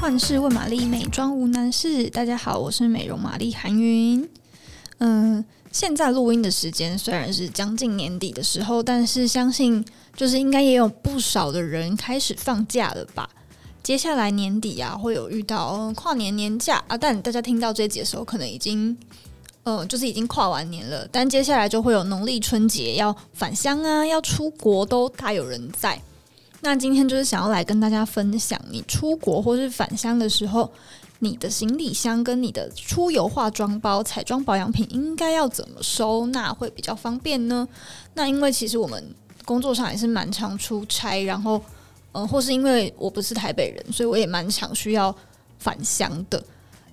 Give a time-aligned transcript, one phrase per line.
[0.00, 2.08] 万事问玛丽，美妆无难事。
[2.08, 4.26] 大家好，我是美容玛丽韩云。
[4.96, 9.84] 嗯，现在录音的时间虽然是将近年底的时候，但是相信
[10.16, 13.28] 就是应该也有不少的人开始放假了吧？
[13.82, 18.96] 接下来年底啊，会有遇到、跨年年假啊，但大家听到这集的时候，可能已经
[19.64, 21.06] 呃、就是已经跨完年了。
[21.12, 26.00] 但接下来就会有农历春节要返乡啊，要出国，都大有人在。
[26.62, 30.70] 那今天就是想要来跟大家分享，你出国或是返乡的时候，
[31.20, 37.66] 你的行李箱跟你的出游化妆包、彩妆保养品应该要怎么收纳会比较方便呢？
[38.12, 39.02] 那因为其实我们
[39.46, 41.62] 工作上也是蛮常出差，然后
[42.12, 45.14] 嗯，或是因为我不是台北人，所以我也蛮常需要
[45.58, 46.42] 返乡的，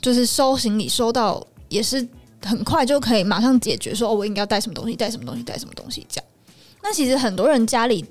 [0.00, 2.04] 就是收行李收到也是
[2.44, 6.24] 很快就可以马上解决说，哦，我应该要带什么东西，带什么东西，带什么东西这样。
[6.82, 8.04] 那其实很多人家里。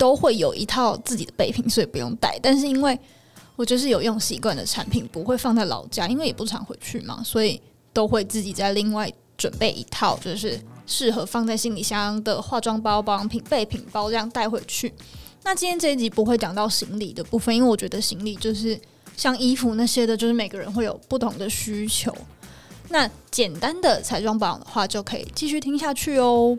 [0.00, 2.38] 都会有一套自己的备品，所以不用带。
[2.42, 2.98] 但是因为
[3.54, 7.60] 我就是有用习惯的产品，不会放在老家，因为也不常回去嘛，所以
[7.92, 14.90] 都会自己再另外准备一套，就是适合放在行李箱的化妆包、保养品备品包这样带回去。
[15.42, 18.80] 那今天这一集不会讲到行李的部分，因为我觉得行李就是
[19.18, 22.10] 像衣服那些的，就是每个人会有不同的需求。
[22.88, 26.16] 那简单的彩妆保养的话，就可以继续听下去。
[26.16, 26.56] 哦。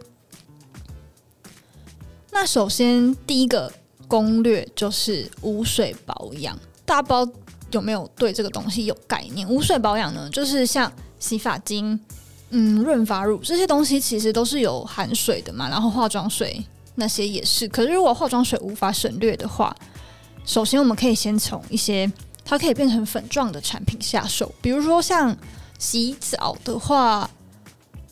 [2.31, 3.71] 那首先第一个
[4.07, 7.39] 攻略就是无水保养，大家不知道
[7.71, 9.47] 有没有对这个东西有概念？
[9.47, 11.99] 无水保养呢，就是像洗发精、
[12.49, 15.69] 嗯润发乳这些东西，其实都是有含水的嘛。
[15.69, 16.63] 然后化妆水
[16.95, 17.67] 那些也是。
[17.67, 19.75] 可是如果化妆水无法省略的话，
[20.45, 22.11] 首先我们可以先从一些
[22.43, 25.35] 它可以变成粉状的产品下手，比如说像
[25.77, 27.29] 洗澡的话。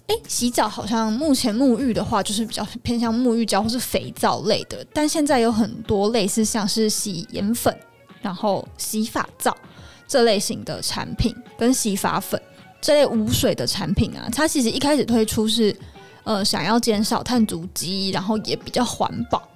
[0.10, 4.86] 诶，洗澡好像目前沐浴的话，就是比较偏向沐浴胶或是肥皂类的。
[4.92, 7.76] 但现在有很多类似像是洗颜粉，
[8.22, 9.56] 然后洗发皂
[10.08, 12.42] 这类型的产品，跟洗发粉
[12.82, 15.76] 这类无水的产品啊，它其实一开始推出是
[16.23, 19.48] 呃想要减少碳足迹，然后也比较环保。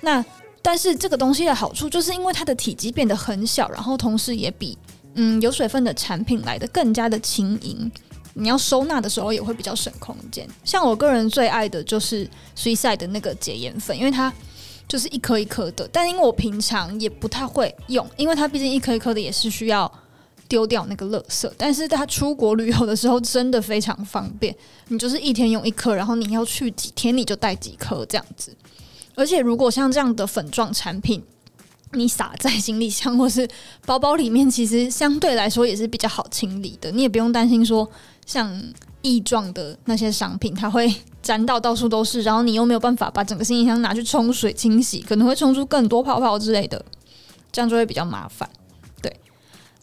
[0.00, 0.24] 那
[0.62, 4.78] 但是这个东西的好处，就是因为它的体积变得很小，然后同时也比
[5.14, 7.90] 嗯有水分的产品来得更加的轻盈。
[8.38, 10.46] 你要收纳的时候也会比较省空间。
[10.62, 14.30] 像我个人最爱的就是 Swisside 的那个洁颜粉，因为它
[14.86, 15.88] 就是一颗一颗的。
[15.90, 19.90] 但因为我平常也不太会用，因为它毕竟一颗一颗的也是需要
[20.48, 21.50] 丢掉那个垃圾。
[21.56, 24.54] 但是它出国旅游的时候真的非常方便，
[24.88, 28.54] 你就是一天用一颗，然后你要去几天你就带几颗这样子。
[29.14, 31.24] 而且如果像这样的粉状产品，
[31.92, 33.48] 你撒在行李箱或是
[33.86, 36.92] 包包里面，其实相对来说也是比较好清理的。
[36.92, 37.90] 你也不用担心说。
[38.26, 38.52] 像
[39.00, 40.92] 异状的那些商品，它会
[41.22, 46.84] 沾到到处都是，然后你又没有办法把整个行李箱拿去冲水清洗，可能会冲出更多泡泡之类的，
[47.50, 48.48] 这样就会比较麻烦。
[49.00, 49.16] 对，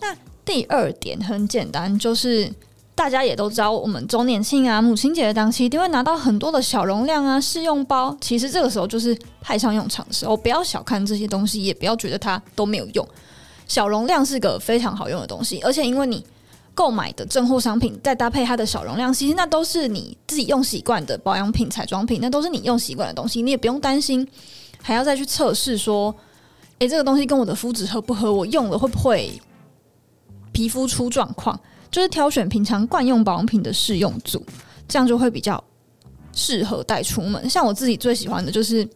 [0.02, 0.16] 那
[0.46, 2.54] 第二点很简单，就是
[2.94, 8.16] 大家也都知道，我们周年庆啊、母亲节的当期，一定会拿到很多的小容量啊试用包。
[8.20, 13.08] 其实这个时候就是派上用场的时候，不要小看这些东西，也不要觉得它都没有用。
[13.68, 16.26] 小容量是个非常好用的东西，而且因为你。
[16.76, 24.28] 购买的正货商品，再搭配它的小容量，其实那都是你自己用习惯的保养品、彩妆品，那都是你用习惯的东西，你也不用担心
[24.82, 26.14] 还要再去测试说，
[26.80, 28.34] 诶，这个东西跟我的肤质合不合？
[28.34, 29.32] 我用了会不会
[30.52, 31.60] 皮肤出状况？
[31.92, 34.44] 就是挑选平常惯用保养品的试用组，
[34.88, 35.64] 这样就会比较
[36.32, 37.48] 适合带出门。
[37.48, 38.88] 像我自己最喜欢的就是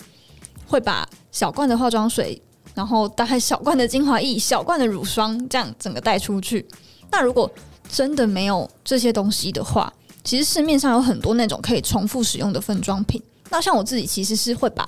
[0.66, 2.42] 会把小罐的化妆水，
[2.74, 6.68] 然后大概小罐的精华液、小罐的乳霜，这样整个带出去。
[7.12, 7.50] 那如果
[7.90, 9.92] 真的没有这些东西的话，
[10.24, 13.22] 其实市面上有很多那种可以重复使用的分装品。
[13.50, 14.88] 那像我自己其实是会把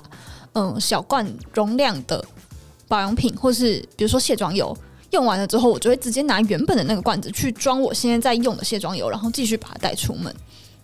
[0.52, 2.22] 嗯小罐容量的
[2.86, 4.76] 保养品，或是比如说卸妆油
[5.12, 10.34] 用完了之后，我就会直接拿原本的那个罐子去装我现在在用的卸妆油，然后继续把它带出门。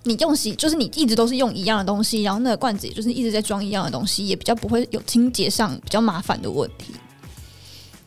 [0.04, 6.94] 你用洗就是你一直都是用一样的东西，然后那个罐子也就是一直在装一样的东西，也比较不会有清洁上比较麻烦的问题。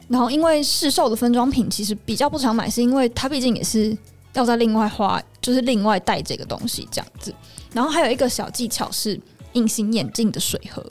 [0.10, 3.96] 然后，因为市售的分装品其实比较不常买，是因为它毕竟也是
[4.34, 7.34] 要在另外花，就是另外带这个东西这样子。
[7.72, 9.20] 然后还有一个小技巧是
[9.54, 10.84] 隐形眼镜的水盒。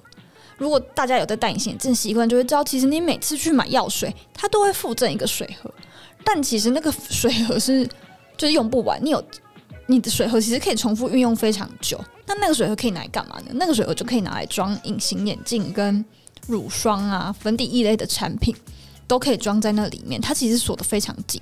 [0.56, 5.68] 如果大家有在戴隐形眼镜习惯，就会知道，其实你每次去买药水，它都会附赠一个水盒。
[6.24, 7.84] 但其实那个水盒是
[8.36, 9.20] 就是用不完，你有
[9.86, 12.00] 你的水盒其实可以重复运用非常久。
[12.26, 13.46] 那那个水盒可以拿来干嘛呢？
[13.54, 16.04] 那个水盒就可以拿来装隐形眼镜跟
[16.46, 18.54] 乳霜啊、粉底液类的产品。
[19.08, 21.40] 都可以装在那里面，它其实锁得非常紧。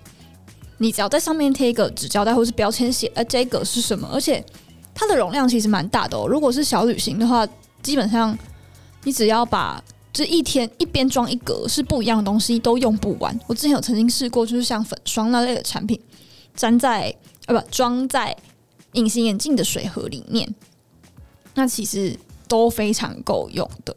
[0.78, 4.44] 你只要在上面贴一个纸胶带或是标签，写呃这个是什么，而且
[4.94, 6.26] 它的容量其实蛮大的哦。
[6.28, 7.46] 如果是小旅行的话，
[7.82, 8.36] 基本上
[9.04, 9.82] 你只要把
[10.12, 13.38] 这一天一边装一格是不一样的东西，都用不完。
[13.46, 16.00] 我之前有曾经试过，就是像粉霜那类的产品，
[16.54, 17.14] 粘在
[17.46, 18.36] 呃不装在
[18.92, 20.54] 隐形眼镜的水盒里面，
[21.54, 23.96] 那其实都非常够用的。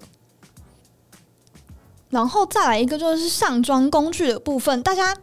[2.09, 5.15] 然后再来一个就是上妆工具的部分，大家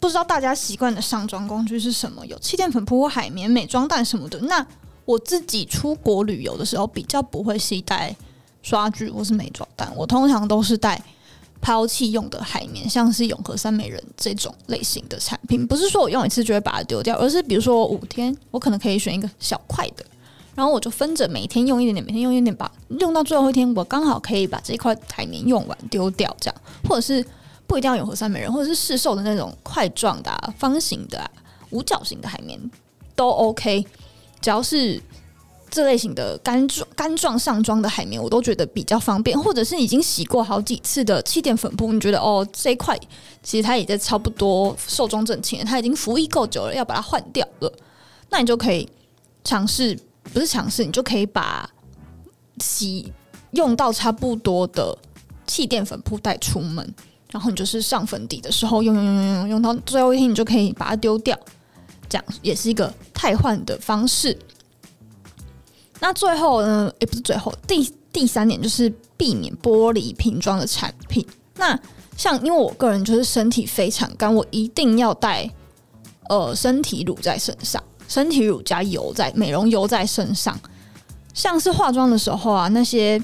[0.00, 2.26] 不知道大家习惯的上妆工具是什么？
[2.26, 4.38] 有气垫粉扑、海绵、美妆蛋什么的。
[4.40, 4.66] 那
[5.04, 8.14] 我自己出国旅游的时候，比较不会携带
[8.60, 11.00] 刷具或是美妆蛋，我通常都是带
[11.60, 15.64] 抛弃用的海绵，像是永和三美人这种类型的产品。
[15.64, 20.04] 不是说我用一次就会把它丢掉，而是比如说我五天，我可能可以选一个小块的。
[20.56, 27.22] 然后我就分着每天用一点点，每天用一点点，把用到最后一天，我刚好可以把这一块海绵用完丢掉，这样，或者是
[27.66, 31.30] 不一定要永和三美人，或者是市售的那种块状的、方形的、
[31.70, 32.58] 五角形的海绵
[33.14, 33.84] 都 OK，
[34.40, 34.98] 只要是
[35.68, 39.38] 这类型的干状干状上妆的海绵，我都觉得比较方便。
[39.38, 42.98] 或者是已经洗过好几次的气垫粉扑，你觉得哦这一块
[43.42, 47.70] 其实它已经差不多寿终正寝，它已经服役够久了，要把它换掉了，
[48.30, 48.88] 那你就可以
[49.44, 49.98] 尝试。
[50.36, 51.66] 不是尝试，你就可以把
[52.58, 53.10] 洗
[53.52, 54.94] 用到差不多的
[55.46, 56.94] 气垫粉扑带出门，
[57.30, 61.34] 然后你就是上粉底的时候用用用用用用到最后一天，你就可以把它丢掉，
[62.06, 64.38] 这样也是一个汰换的方式。
[66.00, 71.26] 那最后呢，也不是最后，第第三点就是避免玻璃瓶装的产品。
[71.54, 71.80] 那
[72.14, 75.50] 像因为我个人就是身体非常干，我一定要带
[76.28, 77.82] 呃身体乳在身上。
[78.08, 80.58] 身体乳加油在美容油在身上，
[81.34, 83.20] 像是化妆的时候啊，那些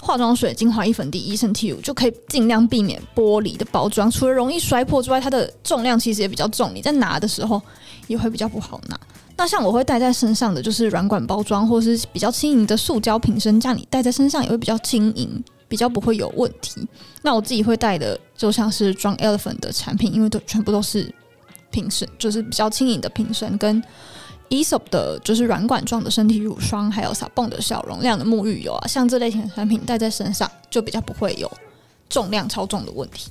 [0.00, 4.10] 化妆水、精华液、粉底液、身体乳就可以尽量避免玻璃的包装。
[4.10, 7.62] 除了容易摔破之外，它的重量其实也比较重，你在拿的时候
[8.06, 9.00] 也会比较不好拿。
[9.36, 16.86] 那像我会带在身上的就是软管包装或是比较轻盈的塑胶瓶身，这样你带在身上也会比较轻盈，比较不会有问题。
[17.22, 21.12] 那我自己会带的就像是装 Elephant 的产品，因为都全部都是
[21.70, 23.82] 瓶身，就是比较轻盈的瓶身跟。
[24.58, 31.50] E s o p 的就是软管状的身体乳霜，还有小泵的小容量的沐浴油啊，像这类型的产品带在身上就比较不会有
[32.08, 33.30] 重量超重的问题，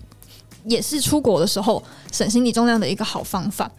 [0.66, 3.72] 也是出国的时候省行李重量的一个好方法。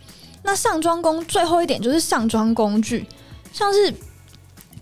[0.43, 3.07] 那上妆工最后一点就是上妆工具，
[3.53, 3.93] 像是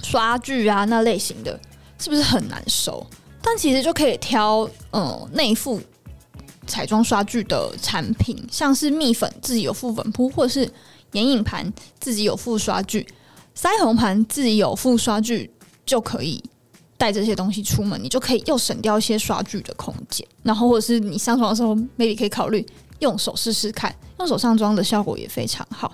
[0.02, 1.58] 刷具啊那类型的，
[1.98, 3.06] 是不是很难收？
[3.40, 5.80] 但其实就可以挑嗯内附
[6.66, 10.70] 彩妆刷具的产品，像是蜜粉自己有附粉扑，或者是。
[11.12, 13.06] 眼影盘自己有副刷具，
[13.56, 15.50] 腮红盘自己有副刷具，
[15.84, 16.42] 就可以
[16.96, 20.26] 带这些东西出门，你就可以又省掉一些刷具的空间。
[20.42, 22.64] 然后或者是你上妆的时候，maybe 可以考虑
[23.00, 25.90] 用手试试看，用手上妆的效果也非常好。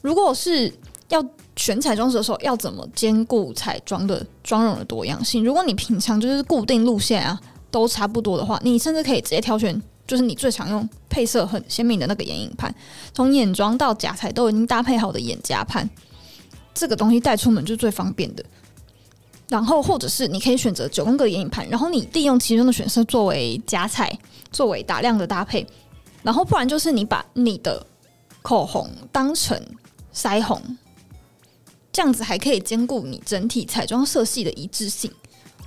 [0.00, 0.72] 如果是
[1.08, 1.24] 要
[1.56, 5.44] 选彩妆的时候，要怎么兼顾彩妆的妆容的多样性？
[5.44, 9.82] 如果你平常就是固定路线啊，都差不多的话，你甚至可以直接挑选。
[10.06, 12.74] 就是你最常用配色很鲜明的那个眼影盘，
[13.12, 15.88] 从眼妆到假彩都已经搭配好的眼夹盘，
[16.72, 18.44] 这个东西带出门就是最方便的。
[19.48, 24.16] 然后或者是你可以选择九宫格眼影盘，然后你利用其中的选色作为假彩，
[24.50, 25.66] 作为打亮的搭配。
[26.22, 27.86] 然后不然就是你把你的
[28.42, 29.60] 口红当成
[30.12, 30.60] 腮红，
[31.92, 35.08] 这样子还可以兼顾你整体彩妆色系的一致性。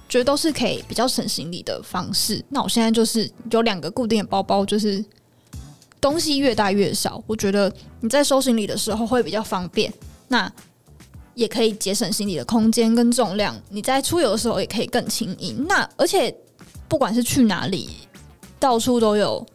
[0.09, 2.43] 觉得都是可以比较省行李的方式。
[2.49, 5.03] 那我现在就是有两个固定的包包，就是
[6.01, 7.23] 东西越大越少。
[7.27, 9.93] 我觉得你在收行李的时候会比较方便，
[10.27, 10.51] 那
[11.35, 13.55] 也可以节省行李的空间跟重量。
[13.69, 15.65] 你在出游的时候也可以更轻盈。
[15.67, 16.35] 那而且
[16.87, 17.91] 不管是去哪里，
[18.59, 19.45] 到处都有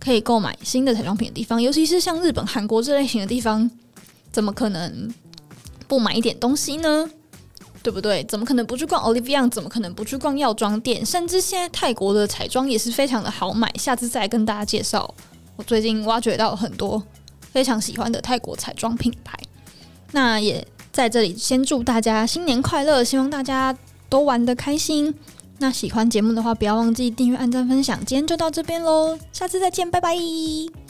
[0.00, 3.70] 可以购买新的彩妆品的地方，尤其是像日本、韩国这类型的地方，
[4.32, 5.08] 怎么可能
[5.86, 7.08] 不买一点东西呢？
[7.82, 8.22] 对不对？
[8.24, 9.50] 怎么可能不去逛 Olive Young？
[9.50, 11.04] 怎么可能不去逛药妆店？
[11.04, 13.72] 甚至现在泰国的彩妆也是非常的好买。
[13.78, 15.12] 下次再跟大家介绍，
[15.56, 17.02] 我最近挖掘到很多
[17.52, 19.38] 非常喜欢的泰国彩妆品牌。
[20.12, 23.76] 那也在这里先祝大家新年快乐，希望大家
[24.08, 25.14] 都玩得开心。
[25.58, 27.98] 那喜欢节目的话，不要忘记订阅、按赞、分享。
[28.04, 30.81] 今天就到这边喽，下次再见，拜拜。